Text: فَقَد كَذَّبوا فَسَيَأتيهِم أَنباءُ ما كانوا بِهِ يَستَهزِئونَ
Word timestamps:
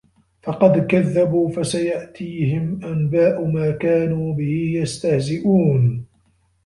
فَقَد 0.43 0.87
كَذَّبوا 0.87 1.49
فَسَيَأتيهِم 1.49 2.79
أَنباءُ 2.83 3.45
ما 3.45 3.71
كانوا 3.71 4.33
بِهِ 4.33 4.71
يَستَهزِئونَ 4.75 6.05